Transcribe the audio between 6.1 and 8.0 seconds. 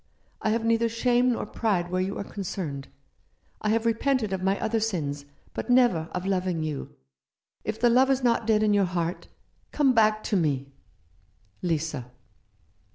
of loving you. If the